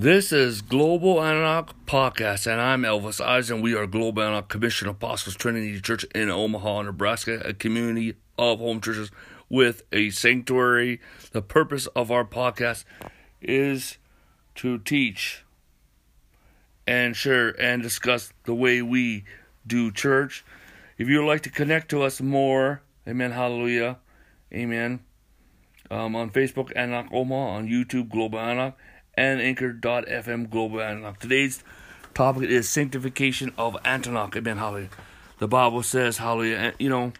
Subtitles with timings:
[0.00, 3.60] This is Global Antioch Podcast, and I'm Elvis Iverson.
[3.60, 8.80] We are Global Antioch Commission Apostles Trinity Church in Omaha, Nebraska, a community of home
[8.80, 9.10] churches
[9.48, 11.00] with a sanctuary.
[11.32, 12.84] The purpose of our podcast
[13.42, 13.98] is
[14.54, 15.44] to teach
[16.86, 19.24] and share and discuss the way we
[19.66, 20.44] do church.
[20.96, 23.98] If you would like to connect to us more, amen, hallelujah,
[24.52, 25.00] amen.
[25.90, 28.78] Um, on Facebook, Antioch Omaha, on YouTube, Global Antioch,
[29.18, 31.18] and Anchor.fm, Global Antioch.
[31.18, 31.64] Today's
[32.14, 34.90] topic is sanctification of Antioch, amen, hallelujah.
[35.40, 37.12] The Bible says, hallelujah, you know,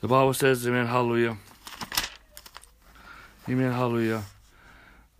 [0.00, 1.36] the Bible says, amen, hallelujah.
[3.48, 4.24] Amen, hallelujah.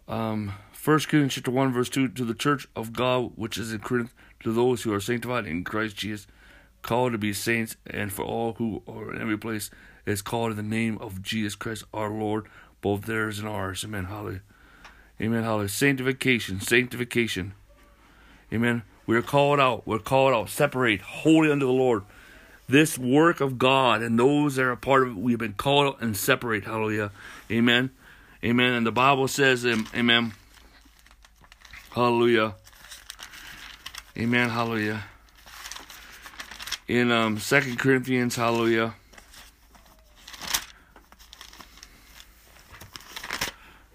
[0.09, 0.52] Um,
[0.83, 4.12] 1 Corinthians chapter 1, verse 2, to the church of God which is in Corinth,
[4.41, 6.27] to those who are sanctified in Christ Jesus,
[6.83, 9.71] called to be saints, and for all who are in every place
[10.07, 12.49] is called in the name of Jesus Christ our Lord,
[12.80, 13.85] both theirs and ours.
[13.85, 14.43] Amen, hallelujah.
[15.21, 15.68] Amen, hallelujah.
[15.68, 17.52] Sanctification, sanctification.
[18.52, 18.82] Amen.
[19.07, 22.04] We're called out, we're called out, separate, holy unto the Lord
[22.71, 25.95] this work of God and those that are a part of it, we've been called
[25.95, 26.65] out and separate.
[26.65, 27.10] Hallelujah.
[27.51, 27.91] Amen.
[28.45, 28.73] Amen.
[28.73, 30.32] And the Bible says, Amen.
[31.91, 32.54] Hallelujah.
[34.16, 34.48] Amen.
[34.51, 35.02] Hallelujah.
[36.88, 38.95] In um Second Corinthians, Hallelujah.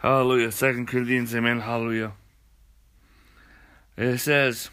[0.06, 0.52] Hallelujah.
[0.52, 1.62] Second Corinthians, Amen.
[1.62, 2.12] Hallelujah.
[3.98, 4.70] It says,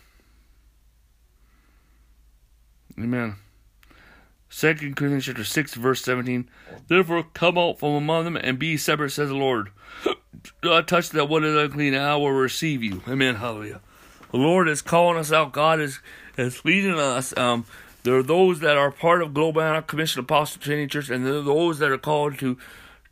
[2.98, 3.36] Amen.
[4.50, 6.50] Second Corinthians chapter six verse seventeen.
[6.86, 9.70] Therefore come out from among them and be separate, says the Lord.
[10.04, 10.12] Do
[10.64, 13.00] not touch that what is unclean, and I will receive you.
[13.08, 13.36] Amen.
[13.36, 13.80] Hallelujah.
[14.32, 15.52] The Lord is calling us out.
[15.52, 16.00] God is
[16.36, 17.34] is leading us.
[17.38, 17.64] Um,
[18.02, 21.42] there are those that are part of Global Commission Apostle Training Church, and there are
[21.42, 22.58] those that are called to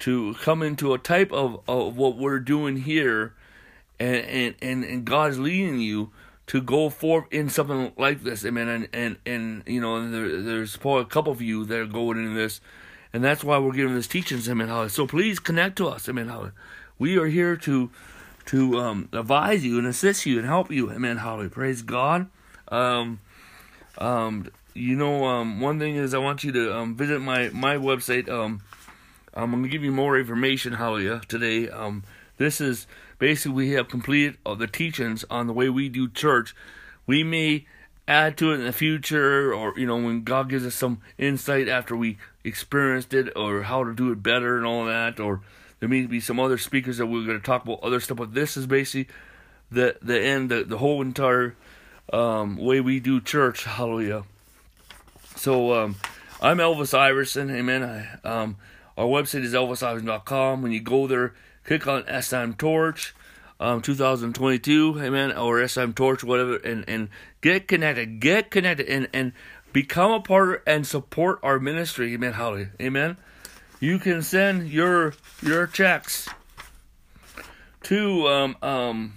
[0.01, 3.35] to come into a type of, of what we're doing here,
[3.99, 6.11] and and and, and God is leading you
[6.49, 8.45] to go forth in something like this.
[8.45, 8.69] Amen.
[8.69, 12.19] And and and you know, there, there's probably a couple of you that are going
[12.19, 12.61] into this,
[13.13, 14.49] and that's why we're giving this teachings.
[14.49, 14.69] Amen.
[14.69, 14.89] Holly.
[14.89, 16.09] So please connect to us.
[16.09, 16.29] Amen.
[16.29, 16.51] Holly.
[16.99, 17.91] We are here to
[18.47, 20.91] to um, advise you and assist you and help you.
[20.91, 21.19] Amen.
[21.19, 21.49] Holly.
[21.49, 22.29] Praise God.
[22.69, 23.21] Um,
[23.99, 27.77] um, you know, um, one thing is I want you to um, visit my my
[27.77, 28.29] website.
[28.29, 28.63] Um,
[29.35, 31.69] I'm going to give you more information, Hallelujah, today.
[31.69, 32.03] Um,
[32.37, 32.87] this is
[33.19, 36.55] basically we have completed all the teachings on the way we do church.
[37.07, 37.67] We may
[38.09, 41.69] add to it in the future, or you know, when God gives us some insight
[41.69, 45.43] after we experienced it, or how to do it better and all that, or
[45.79, 48.19] there may be some other speakers that we're going to talk about other stuff.
[48.19, 49.13] But this is basically
[49.71, 51.55] the the end, the, the whole entire
[52.13, 53.65] um, way we do church.
[53.65, 54.25] Hallelujah.
[55.37, 55.97] So um,
[56.41, 57.51] I'm Elvis Iverson.
[57.51, 57.83] Amen.
[57.83, 58.57] I, um,
[59.01, 60.61] our website is elvisiverson.com.
[60.61, 61.33] When you go there
[61.65, 63.15] click on SM Torch
[63.59, 67.09] um, 2022, amen, or SM Torch, whatever, and, and
[67.41, 69.33] get connected, get connected, and, and
[69.73, 73.17] become a part and support our ministry, amen, hallelujah, amen.
[73.81, 76.29] You can send your your checks
[77.85, 79.15] to um um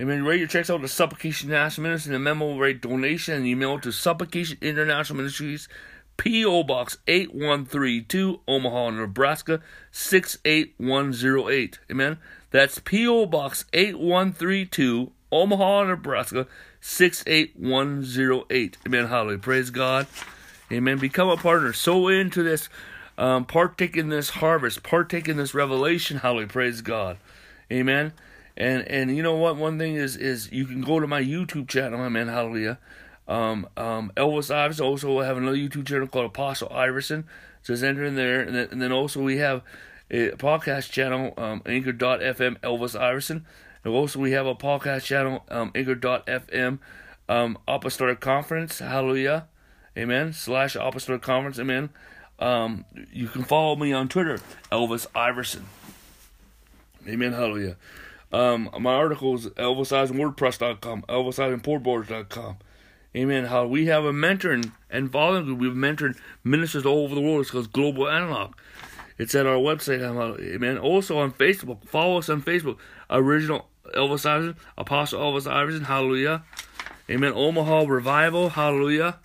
[0.00, 0.24] Amen.
[0.24, 3.78] Write your checks out to Supplication National Ministries and a memo write donation and email
[3.80, 5.68] to Supplication International Ministries,
[6.20, 6.62] P.O.
[6.64, 11.78] Box 8132, Omaha, Nebraska 68108.
[11.90, 12.18] Amen.
[12.50, 13.24] That's P.O.
[13.24, 16.46] Box 8132, Omaha, Nebraska
[16.82, 18.76] 68108.
[18.86, 19.06] Amen.
[19.06, 19.38] Hallelujah.
[19.38, 20.06] Praise God.
[20.70, 20.98] Amen.
[20.98, 21.72] Become a partner.
[21.72, 22.68] Sow into this.
[23.16, 24.82] Um, partake in this harvest.
[24.82, 26.18] Partake in this revelation.
[26.18, 26.48] Hallelujah.
[26.48, 27.16] Praise God.
[27.72, 28.12] Amen.
[28.58, 29.56] And and you know what?
[29.56, 32.04] One thing is is you can go to my YouTube channel.
[32.04, 32.28] Amen.
[32.28, 32.78] Hallelujah.
[33.30, 37.24] Um, um, Elvis Iverson also have another YouTube channel called Apostle Iverson.
[37.64, 39.62] Just enter in there, and then, and then also we have
[40.10, 43.46] a podcast channel, um, Anchor.fm Elvis Iverson.
[43.84, 46.80] And also we have a podcast channel, um, Anchor.fm
[47.28, 48.80] um, Apostolic Conference.
[48.80, 49.46] Hallelujah,
[49.96, 50.32] Amen.
[50.32, 51.58] Slash Apostolic Conference.
[51.58, 51.90] Amen.
[52.40, 54.38] Um, you can follow me on Twitter,
[54.72, 55.66] Elvis Iverson.
[57.06, 57.32] Amen.
[57.32, 57.76] Hallelujah.
[58.32, 62.56] Um, my articles, ElvisIversonWordPress.com, ElvisIversonPortboards.com.
[63.16, 63.46] Amen.
[63.46, 65.58] How we have a mentoring and following group.
[65.58, 67.40] We've mentored ministers all over the world.
[67.40, 68.54] It's called Global Analog.
[69.18, 70.00] It's at our website.
[70.54, 70.78] Amen.
[70.78, 71.84] Also on Facebook.
[71.86, 72.78] Follow us on Facebook.
[73.10, 75.84] Original Elvis Iverson, Apostle Elvis Iverson.
[75.84, 76.44] Hallelujah.
[77.10, 77.32] Amen.
[77.34, 78.50] Omaha Revival.
[78.50, 79.18] Hallelujah.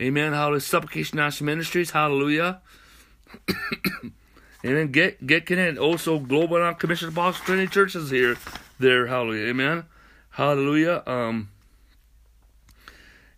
[0.00, 0.32] Amen.
[0.32, 0.60] Hallelujah.
[0.60, 1.90] Supplication National Ministries.
[1.90, 2.62] Hallelujah.
[4.64, 4.90] Amen.
[4.90, 5.78] Get get connected.
[5.78, 8.36] Also, Global Antioch Commission Apostle Trinity Churches here.
[8.80, 9.06] There.
[9.06, 9.48] Hallelujah.
[9.48, 9.84] Amen.
[10.30, 11.02] Hallelujah.
[11.06, 11.50] Um.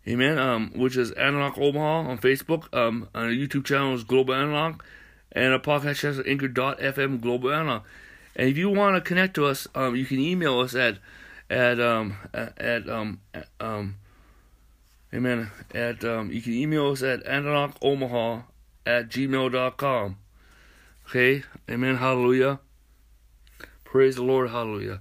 [0.09, 0.39] Amen.
[0.39, 2.73] Um, which is Antioch Omaha on Facebook.
[2.77, 4.85] Um, our YouTube channel is Global Antioch,
[5.33, 7.85] and a podcast channel is Anchor.fm Global Antioch.
[8.37, 10.99] And if you want to connect to us, um, you can email us at
[11.49, 13.97] at um at um at, um
[15.15, 18.43] amen at um you can email us at omaha
[18.85, 20.17] at gmail.com.
[21.09, 22.61] Okay, amen, hallelujah.
[23.85, 25.01] Praise the Lord, hallelujah.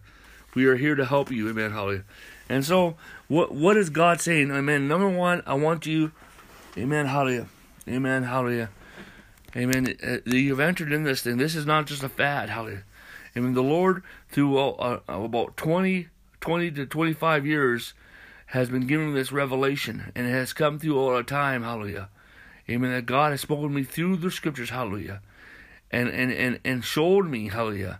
[0.53, 2.05] We are here to help you, amen, hallelujah.
[2.47, 2.95] And so,
[3.27, 4.51] what what is God saying?
[4.51, 4.87] Amen.
[4.87, 6.11] Number one, I want you,
[6.77, 7.47] amen, hallelujah,
[7.87, 8.69] amen, hallelujah,
[9.55, 9.95] amen.
[10.05, 11.37] Uh, you've entered in this thing.
[11.37, 12.83] This is not just a fad, hallelujah.
[13.37, 13.53] Amen.
[13.53, 16.07] the Lord, through uh, uh, about 20,
[16.39, 17.93] 20 to 25 years,
[18.47, 22.09] has been giving this revelation, and it has come through all the time, hallelujah.
[22.69, 22.91] Amen.
[22.91, 25.21] That God has spoken to me through the scriptures, hallelujah.
[25.91, 27.99] And, and, and, and showed me, hallelujah,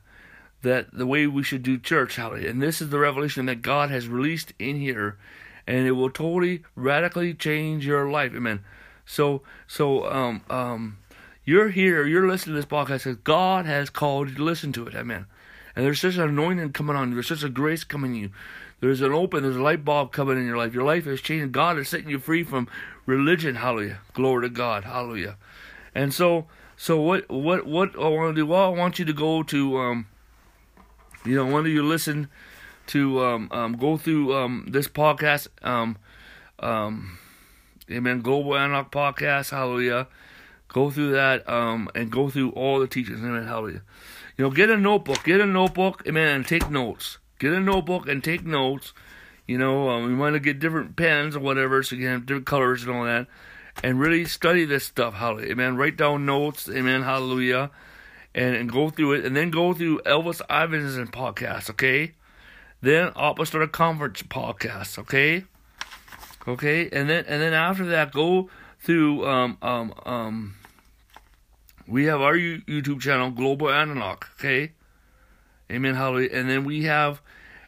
[0.65, 2.49] that the way we should do church, hallelujah.
[2.49, 5.17] And this is the revelation that God has released in here,
[5.65, 8.33] and it will totally, radically change your life.
[8.35, 8.65] Amen.
[9.05, 10.97] So, so, um, um,
[11.45, 14.87] you're here, you're listening to this podcast because God has called you to listen to
[14.87, 14.95] it.
[14.95, 15.27] Amen.
[15.75, 17.15] And there's such an anointing coming on you.
[17.15, 18.29] There's such a grace coming to you.
[18.79, 20.73] There's an open, there's a light bulb coming in your life.
[20.73, 21.51] Your life is changing.
[21.51, 22.67] God is setting you free from
[23.05, 23.55] religion.
[23.55, 23.99] Hallelujah.
[24.13, 24.85] Glory to God.
[24.85, 25.37] Hallelujah.
[25.93, 28.47] And so, so what, what, what I want to do?
[28.47, 30.07] Well, I want you to go to, um,
[31.25, 32.29] you know, of you listen
[32.87, 35.97] to, um, um, go through, um, this podcast, um,
[36.59, 37.17] um,
[37.91, 38.21] Amen.
[38.21, 39.51] Global Antioch Podcast.
[39.51, 40.07] Hallelujah.
[40.69, 43.19] Go through that um, and go through all the teachings.
[43.19, 43.45] Amen.
[43.45, 43.83] Hallelujah.
[44.37, 45.23] You know, get a notebook.
[45.23, 46.03] Get a notebook.
[46.07, 46.35] Amen.
[46.35, 47.19] And take notes.
[47.37, 48.93] Get a notebook and take notes.
[49.45, 52.25] You know, um, you want to get different pens or whatever, so you can have
[52.25, 53.27] different colors and all that.
[53.83, 55.13] And really study this stuff.
[55.13, 55.51] Hallelujah.
[55.51, 55.77] Amen.
[55.77, 56.67] Write down notes.
[56.67, 57.03] Amen.
[57.03, 57.69] Hallelujah.
[58.35, 59.25] And, and go through it.
[59.25, 61.71] And then go through Elvis Iverson podcast.
[61.71, 62.13] Okay.
[62.81, 64.99] Then Apostolic Conference podcast.
[64.99, 65.45] Okay.
[66.47, 66.89] Okay.
[66.91, 68.49] And then and then after that, go
[68.79, 70.55] through um um um
[71.87, 74.71] we have our YouTube channel, Global Antioch, okay?
[75.71, 76.29] Amen, hallelujah.
[76.33, 77.21] And then we have,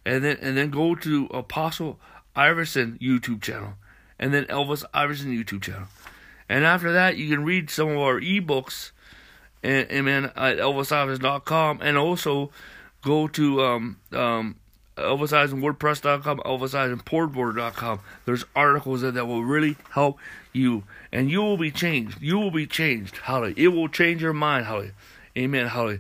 [0.06, 2.00] and then and then go to Apostle
[2.36, 3.74] Iverson YouTube channel,
[4.20, 5.88] and then Elvis Iverson YouTube channel.
[6.50, 8.92] And after that, you can read some of our ebooks,
[9.64, 12.52] and amen, at elvisiverson.com, and also
[13.02, 14.56] go to um um
[14.98, 18.00] ElvisIversonWordPress.com, ElvisIversonPortboard.com.
[18.26, 20.18] There's articles there that will really help
[20.54, 22.22] you, and you will be changed.
[22.22, 23.18] You will be changed.
[23.18, 23.56] Hallelujah.
[23.58, 24.66] It will change your mind.
[24.66, 24.94] Hallelujah.
[25.38, 25.68] Amen.
[25.68, 26.00] Hallelujah.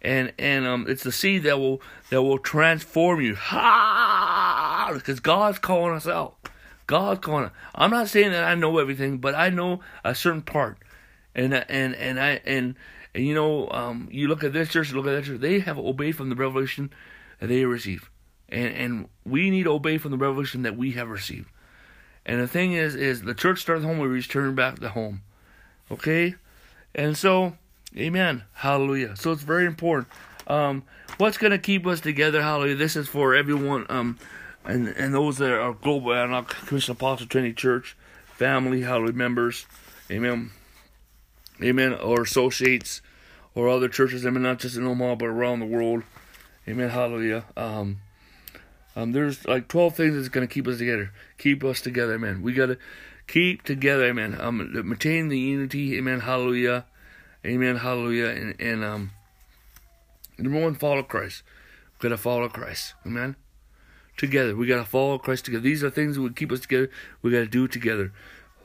[0.00, 3.34] And and um, it's the seed that will that will transform you.
[3.34, 4.90] Ha!
[4.94, 6.36] Because God's calling us out.
[6.86, 7.46] God's calling.
[7.46, 7.52] Us.
[7.74, 10.78] I'm not saying that I know everything, but I know a certain part.
[11.34, 12.76] And and and I and
[13.18, 15.40] and you know, um, you look at this church, look at that church.
[15.40, 16.92] They have obeyed from the revelation
[17.40, 18.08] that they received,
[18.48, 21.48] and and we need to obey from the revelation that we have received.
[22.24, 25.22] And the thing is, is the church started home, we return back to home.
[25.90, 26.36] Okay?
[26.94, 27.56] And so,
[27.96, 28.44] amen.
[28.52, 29.16] Hallelujah.
[29.16, 30.06] So it's very important.
[30.46, 30.84] Um,
[31.16, 32.40] what's going to keep us together?
[32.40, 32.76] Hallelujah.
[32.76, 34.16] This is for everyone, um,
[34.64, 39.66] and, and those that are global Antioch Christian Apostle Trinity Church family, hallelujah, members.
[40.08, 40.52] Amen.
[41.60, 41.94] Amen.
[41.94, 43.02] Or associates
[43.58, 44.24] or other churches.
[44.24, 46.04] I mean, not just in Omaha, but around the world.
[46.68, 46.90] Amen.
[46.90, 47.44] Hallelujah.
[47.56, 48.00] Um,
[48.94, 51.12] um, there's like 12 things that's going to keep us together.
[51.38, 52.40] Keep us together, amen.
[52.40, 52.78] We got to
[53.26, 54.40] keep together, amen.
[54.40, 56.20] Um, maintain the unity, amen.
[56.20, 56.86] Hallelujah.
[57.44, 57.76] Amen.
[57.76, 58.26] Hallelujah.
[58.26, 59.10] And, and um,
[60.38, 61.42] number one, follow Christ.
[61.98, 63.34] We got to follow Christ, amen.
[64.16, 64.54] Together.
[64.54, 65.62] We got to follow Christ together.
[65.62, 66.90] These are things that would keep us together.
[67.22, 68.12] We got to do together.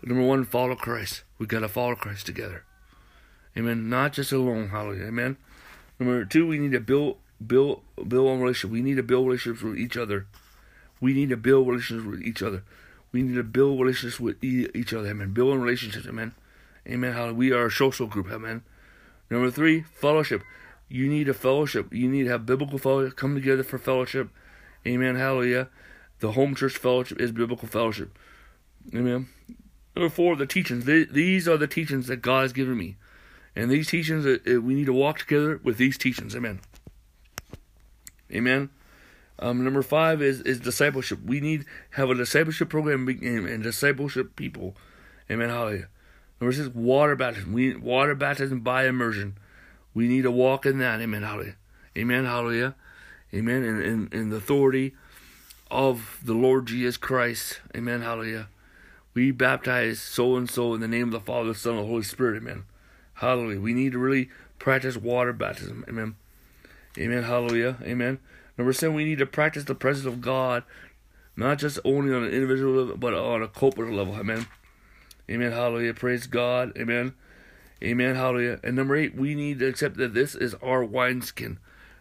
[0.03, 1.23] Number one, follow Christ.
[1.39, 2.63] We got to follow Christ together.
[3.57, 3.89] Amen.
[3.89, 4.69] Not just alone.
[4.69, 5.05] Hallelujah.
[5.05, 5.37] Amen.
[5.99, 8.71] Number two, we need to build build build a relationship.
[8.71, 10.25] We need to build relationships with each other.
[10.99, 12.63] We need to build relationships with each other.
[13.11, 15.09] We need to build relationships with each other.
[15.09, 15.33] Amen.
[15.33, 16.07] Building relationships.
[16.07, 16.33] Amen.
[16.87, 17.13] Amen.
[17.13, 18.31] How we are a social group.
[18.31, 18.63] Amen.
[19.29, 20.43] Number three, fellowship.
[20.89, 21.93] You need a fellowship.
[21.93, 23.15] You need to have biblical fellowship.
[23.15, 24.29] Come together for fellowship.
[24.85, 25.15] Amen.
[25.15, 25.69] Hallelujah.
[26.19, 28.17] The home church fellowship is biblical fellowship.
[28.93, 29.29] Amen.
[29.95, 30.85] Number four, the teachings.
[30.85, 32.95] These are the teachings that God has given me.
[33.55, 36.35] And these teachings, we need to walk together with these teachings.
[36.35, 36.59] Amen.
[38.31, 38.69] Amen.
[39.39, 41.19] Um, number five is, is discipleship.
[41.23, 44.75] We need have a discipleship program and discipleship people.
[45.29, 45.49] Amen.
[45.49, 45.87] Hallelujah.
[46.39, 47.53] Number six, water baptism.
[47.53, 49.37] We water baptism by immersion.
[49.93, 50.99] We need to walk in that.
[51.01, 51.23] Amen.
[51.23, 51.55] Hallelujah.
[51.97, 52.25] Amen.
[52.25, 52.75] Hallelujah.
[53.33, 53.63] Amen.
[53.63, 54.93] In, in, in the authority
[55.69, 57.59] of the Lord Jesus Christ.
[57.75, 58.01] Amen.
[58.01, 58.47] Hallelujah.
[59.13, 61.87] We baptize so and so in the name of the Father, the Son, and the
[61.87, 62.37] Holy Spirit.
[62.37, 62.63] Amen.
[63.15, 63.59] Hallelujah.
[63.59, 64.29] We need to really
[64.59, 65.85] practice water baptism.
[65.87, 66.15] Amen.
[66.97, 67.23] Amen.
[67.23, 67.77] Hallelujah.
[67.83, 68.19] Amen.
[68.57, 70.63] Number seven, we need to practice the presence of God,
[71.35, 74.15] not just only on an individual level, but on a corporate level.
[74.15, 74.45] Amen.
[75.29, 75.51] Amen.
[75.51, 75.93] Hallelujah.
[75.93, 76.71] Praise God.
[76.77, 77.13] Amen.
[77.81, 78.15] Amen.
[78.15, 78.59] Hallelujah.
[78.63, 81.59] And number eight, we need to accept that this is our wineskin.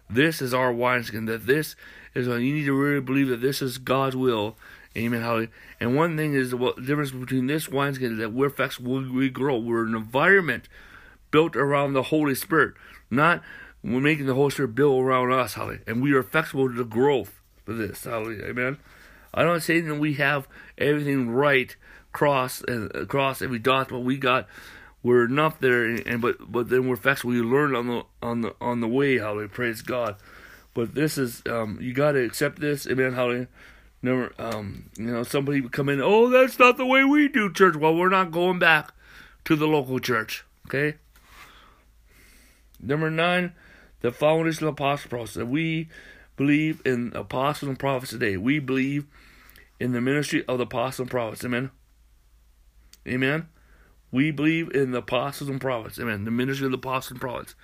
[0.08, 1.74] this is our wineskin, that this
[2.14, 4.56] is, you need to really believe that this is God's will.
[4.96, 5.22] Amen.
[5.22, 5.48] Hallelujah.
[5.80, 9.56] And one thing is the difference between this wineskin is that we're we, we grow.
[9.58, 10.68] We're an environment
[11.32, 12.74] built around the Holy Spirit,
[13.10, 13.42] not
[13.82, 15.54] we're making the Holy Spirit build around us.
[15.54, 15.80] Hallelujah.
[15.88, 18.04] And we are flexible to the growth of this.
[18.04, 18.44] Hallelujah.
[18.44, 18.78] Amen.
[19.34, 20.46] I don't say that we have
[20.78, 21.74] everything right
[22.12, 24.46] cross and across every dot, but we got
[25.02, 27.32] we're enough there, and, and but but then we're flexible.
[27.32, 29.18] We learn on the on the on the way.
[29.18, 29.48] Hallelujah.
[29.48, 30.16] Praise God.
[30.74, 32.86] But this is um you got to accept this.
[32.86, 33.14] Amen.
[33.14, 33.48] Hallelujah.
[34.04, 36.00] Never, um, you know, somebody would come in.
[36.00, 37.76] Oh, that's not the way we do church.
[37.76, 38.92] Well, we're not going back
[39.44, 40.44] to the local church.
[40.66, 40.98] Okay.
[42.82, 43.52] Number nine,
[44.00, 45.44] the foundation of the apostle process.
[45.44, 45.88] We
[46.36, 48.36] believe in apostles and prophets today.
[48.36, 49.06] We believe
[49.78, 51.44] in the ministry of the apostles and prophets.
[51.44, 51.70] Amen.
[53.06, 53.48] Amen.
[54.10, 55.98] We believe in the apostles and prophets.
[55.98, 56.24] Amen.
[56.24, 57.54] The ministry of the apostles and prophets.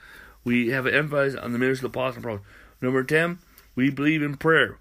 [0.45, 2.47] We have an emphasis on the ministry of the apostles and prophets.
[2.81, 3.39] Number 10,
[3.75, 4.79] we believe in prayer.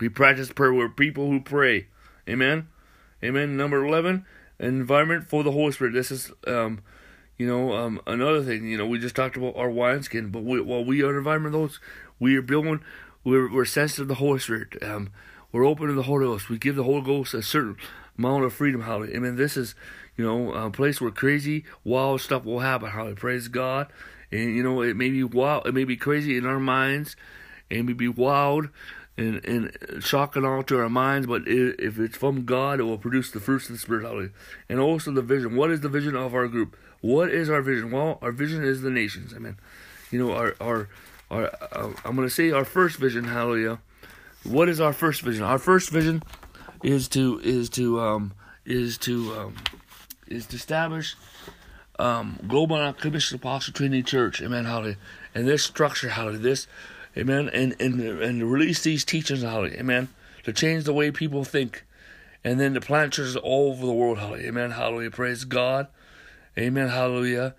[0.00, 0.74] We practice prayer.
[0.74, 1.86] We're people who pray.
[2.28, 2.68] Amen.
[3.22, 3.56] Amen.
[3.56, 4.24] Number 11,
[4.58, 5.92] environment for the Holy Spirit.
[5.92, 6.80] This is, um,
[7.42, 8.68] you know, um, another thing.
[8.68, 11.80] You know, we just talked about our wineskin, but we, while we are environment those,
[12.20, 12.78] we are building,
[13.24, 14.80] we're, we're sensitive to the Holy Spirit.
[14.80, 15.10] Um,
[15.50, 16.48] we're open to the Holy Ghost.
[16.48, 17.78] We give the Holy Ghost a certain
[18.16, 18.82] amount of freedom.
[18.82, 19.16] Hallelujah.
[19.16, 19.34] Amen.
[19.34, 19.74] This is,
[20.16, 22.90] you know, a place where crazy, wild stuff will happen.
[22.90, 23.16] Hallelujah.
[23.16, 23.88] Praise God.
[24.30, 27.16] And, you know, it may be wild, it may be crazy in our minds,
[27.70, 28.68] it may be wild
[29.16, 33.30] and, and shocking all to our minds, but if it's from God, it will produce
[33.30, 34.04] the fruits of the Spirit.
[34.04, 34.30] Hallelujah.
[34.68, 35.56] And also the vision.
[35.56, 36.76] What is the vision of our group?
[37.00, 37.90] What is our vision?
[37.90, 39.34] Well, our vision is the nations.
[39.34, 39.56] Amen.
[40.10, 40.88] You know, our our
[41.30, 41.46] our.
[41.72, 43.24] Uh, I'm going to say our first vision.
[43.24, 43.80] Hallelujah.
[44.44, 45.42] What is our first vision?
[45.42, 46.22] Our first vision
[46.82, 48.32] is to is to um
[48.64, 49.56] is to um
[50.26, 51.16] is to establish
[51.98, 54.40] um global commission apostle training church.
[54.40, 54.64] Amen.
[54.64, 54.96] Hallelujah.
[55.34, 56.08] And this structure.
[56.08, 56.38] Hallelujah.
[56.38, 56.66] This
[57.16, 57.50] Amen.
[57.50, 59.78] And and and release these teachings, hallelujah.
[59.78, 60.08] Amen.
[60.44, 61.84] To change the way people think.
[62.44, 64.48] And then to plant churches all over the world, hallelujah.
[64.48, 64.70] Amen.
[64.72, 65.10] Hallelujah.
[65.10, 65.86] Praise God.
[66.58, 66.88] Amen.
[66.88, 67.54] Hallelujah.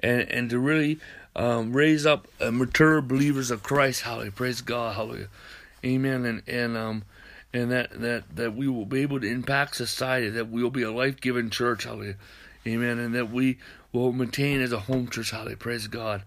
[0.00, 0.98] And and to really
[1.36, 4.32] um, raise up uh, mature believers of Christ, hallelujah.
[4.32, 5.28] Praise God, hallelujah.
[5.84, 6.24] Amen.
[6.24, 7.04] And and um
[7.52, 10.82] and that that that we will be able to impact society, that we will be
[10.82, 12.16] a life giving church, hallelujah.
[12.66, 12.98] Amen.
[12.98, 13.58] And that we
[13.92, 15.58] will maintain as a home church, hallelujah.
[15.58, 16.22] Praise God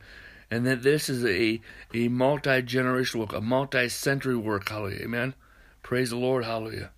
[0.49, 1.61] and that this is a,
[1.93, 4.69] a multi generational work, a multi century work.
[4.69, 5.03] Hallelujah.
[5.03, 5.33] Amen.
[5.83, 6.45] Praise the Lord.
[6.45, 6.91] Hallelujah.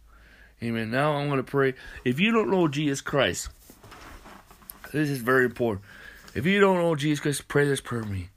[0.61, 0.91] Amen.
[0.91, 1.73] Now I'm going to pray.
[2.03, 3.49] If you don't know Jesus Christ,
[4.91, 5.85] this is very important.
[6.35, 8.29] If you don't know Jesus Christ, pray this prayer with me.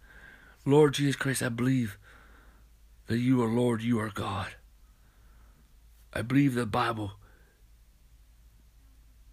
[0.65, 1.99] Lord Jesus Christ, I believe
[3.07, 4.49] that you are Lord, you are God.
[6.13, 7.13] I believe the Bible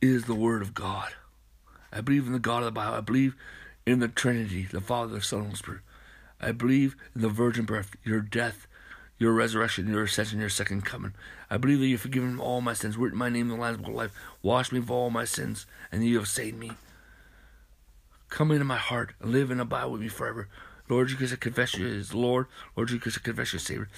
[0.01, 1.09] is the Word of God.
[1.91, 2.95] I believe in the God of the Bible.
[2.95, 3.35] I believe
[3.89, 5.81] in the Trinity, the Father, the Son, and the Spirit.
[6.39, 8.67] I believe in the virgin birth, your death,
[9.17, 11.13] your resurrection, your ascension, your second coming.
[11.49, 13.89] I believe that you've forgiven all my sins, written my name in the Lamb's Book
[13.89, 16.71] of Life, washed me of all my sins, and you have saved me.
[18.29, 20.47] Come into my heart and live and abide with me forever.
[20.87, 22.45] Lord Jesus, I confess you as Lord.
[22.75, 23.89] Lord Jesus, I confess you as Savior.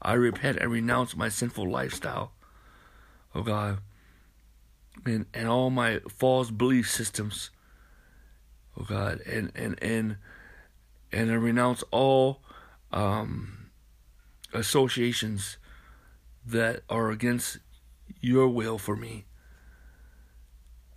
[0.00, 2.32] I repent and renounce my sinful lifestyle.
[3.34, 3.78] Oh God.
[5.04, 7.50] And, and all my false belief systems
[8.78, 10.16] oh God, and and and
[11.12, 12.42] and I renounce all
[12.92, 13.70] um,
[14.52, 15.56] associations
[16.46, 17.58] that are against
[18.20, 19.24] your will for me.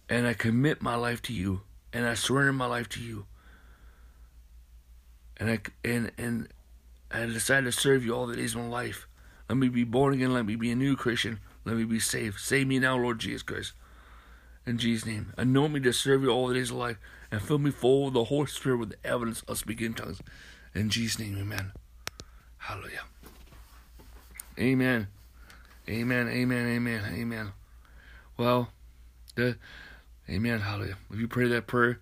[0.10, 1.62] And I commit my life to you,
[1.92, 3.26] and I surrender my life to you.
[5.38, 6.48] And I and and
[7.12, 9.08] I decide to serve you all the days of my life.
[9.50, 10.34] Let me be born again.
[10.34, 11.40] Let me be a new Christian.
[11.66, 12.40] Let me be saved.
[12.40, 13.74] Save me now, Lord Jesus Christ.
[14.66, 15.34] In Jesus' name.
[15.38, 16.98] Anoint me to serve you all the days of life
[17.32, 20.22] and fill me full of the Holy Spirit with the evidence of speaking tongues.
[20.74, 21.74] In Jesus' name, amen.
[22.58, 23.02] Hallelujah.
[24.58, 25.08] Amen.
[25.90, 26.28] Amen.
[26.30, 26.68] Amen.
[26.68, 27.04] Amen.
[27.14, 27.52] Amen.
[28.38, 28.70] Well,
[29.36, 29.58] the
[30.30, 30.62] Amen.
[30.62, 30.98] Hallelujah.
[31.12, 32.00] If you pray that prayer,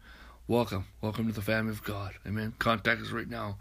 [0.48, 0.86] welcome.
[1.02, 2.14] Welcome to the family of God.
[2.28, 2.54] Amen.
[2.60, 3.58] Contact us right now.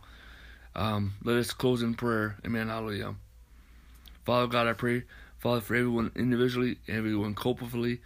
[0.75, 2.37] Um, let us close in prayer.
[2.45, 2.69] Amen.
[2.69, 3.15] Hallelujah.
[4.27, 5.05] Father God, I pray,
[5.39, 8.01] Father, for everyone individually, everyone corporately,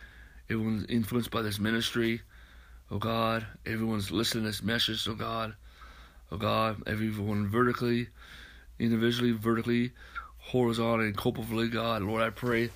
[0.50, 2.22] everyone's influenced by this ministry.
[2.90, 5.54] Oh God, everyone's listening to this message, oh God.
[6.30, 8.08] Oh God, everyone vertically,
[8.78, 9.92] individually, vertically,
[10.38, 12.02] horizontally, and corporately, God.
[12.02, 12.70] Lord, I pray,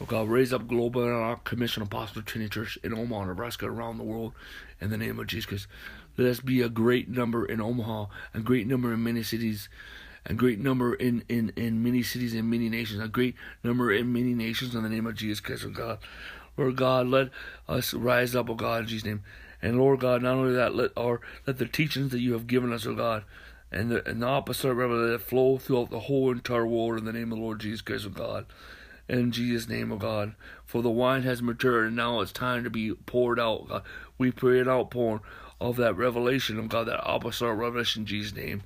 [0.00, 4.04] oh God, raise up global Antioch commission apostle Trinity Church in Omaha, Nebraska, around the
[4.04, 4.32] world,
[4.80, 5.66] in the name of Jesus.
[6.16, 9.68] Let us be a great number in Omaha, a great number in many cities,
[10.26, 13.34] a great number in, in, in many cities and many nations, a great
[13.64, 15.98] number in many nations in the name of Jesus Christ, oh God.
[16.58, 17.30] Lord God, let
[17.68, 19.22] us rise up, oh God, in Jesus' name.
[19.62, 22.72] And Lord God, not only that, let our let the teachings that you have given
[22.72, 23.24] us, oh God,
[23.72, 27.12] and the, and the apostolic revelation that flow throughout the whole entire world in the
[27.12, 28.46] name of the Lord Jesus Christ of God.
[29.08, 30.34] In Jesus' name, of God.
[30.66, 33.68] For the wine has matured and now it's time to be poured out.
[33.68, 33.82] God.
[34.18, 35.20] We pray an outpouring
[35.60, 38.62] of that revelation of God, that apostolic revelation in Jesus' name.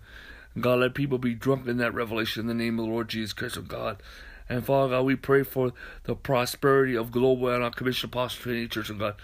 [0.61, 3.33] God, let people be drunk in that revelation in the name of the Lord Jesus
[3.33, 4.03] Christ of God.
[4.49, 5.73] And Father God, we pray for
[6.05, 9.15] the prosperity of Global Antioch Commission Apostle Trinity Church of God,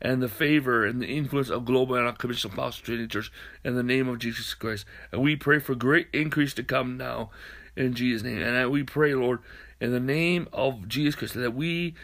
[0.00, 3.32] and the favor and the influence of Global Antioch Commission Apostle Trinity Church
[3.64, 4.84] in the name of Jesus Christ.
[5.12, 7.30] And we pray for great increase to come now
[7.76, 8.38] in Jesus' name.
[8.38, 9.40] And we pray, Lord,
[9.80, 11.94] in the name of Jesus Christ, that we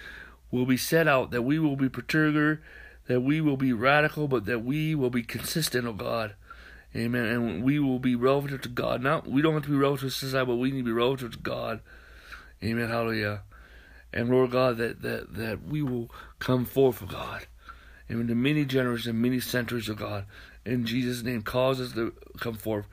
[0.50, 2.60] will be set out, that we will be particular,
[3.06, 6.34] that we will be radical, but that we will be consistent, oh God.
[6.96, 7.26] Amen.
[7.26, 9.02] And we will be relative to God.
[9.02, 11.32] Not we don't have to be relative to society, but we need to be relative
[11.32, 11.80] to God.
[12.64, 12.88] Amen.
[12.88, 13.42] Hallelujah.
[14.12, 17.46] And Lord God, that that that we will come forth, of God.
[18.10, 18.28] Amen.
[18.28, 20.24] To many generations and many centuries of God.
[20.64, 22.86] In Jesus' name, cause us to come forth.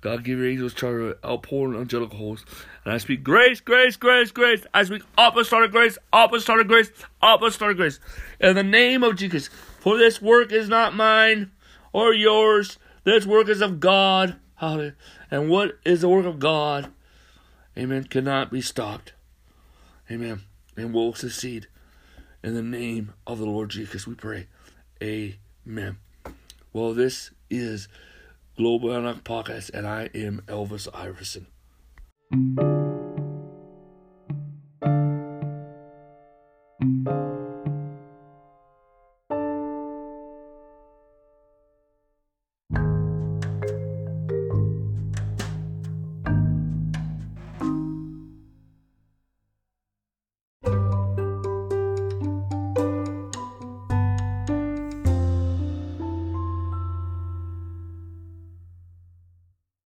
[0.00, 2.46] God give your angels charge outpouring angelic hosts.
[2.84, 4.64] And I speak grace, grace, grace, grace.
[4.72, 8.00] I speak apostolic grace, apostolic grace, apostolic grace.
[8.40, 9.48] In the name of Jesus.
[9.80, 11.50] For this work is not mine
[11.92, 12.78] or yours.
[13.04, 14.36] This work is of God.
[14.54, 14.94] Hallelujah.
[15.30, 16.90] And what is the work of God?
[17.76, 18.04] Amen.
[18.04, 19.12] Cannot be stopped.
[20.10, 20.42] Amen.
[20.76, 21.66] And we'll succeed.
[22.42, 24.46] In the name of the Lord Jesus, we pray.
[25.02, 25.98] Amen.
[26.72, 27.88] Well, this is
[28.56, 31.46] Global Antioch Podcast, and I am Elvis Iverson.